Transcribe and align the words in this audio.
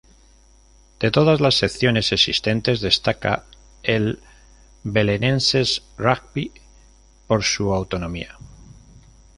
De 0.99 1.11
todas 1.11 1.41
las 1.41 1.53
secciones 1.59 2.11
existentes, 2.11 2.81
destaca 2.81 3.43
el 3.83 4.19
Belenenses 4.83 5.83
Rugby 5.95 6.51
por 7.27 7.43
su 7.43 7.71
autonomía. 7.71 8.35